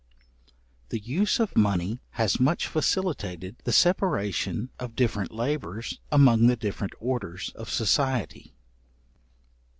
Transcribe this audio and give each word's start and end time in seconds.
The 0.89 0.97
use 0.97 1.39
of 1.39 1.55
money 1.55 1.99
has 2.13 2.39
much 2.39 2.65
facilitated 2.65 3.57
the 3.65 3.71
separation 3.71 4.71
of 4.79 4.95
different 4.95 5.31
labours 5.31 5.99
among 6.11 6.47
the 6.47 6.55
different 6.55 6.93
orders 6.99 7.51
of 7.53 7.69
society. 7.69 8.55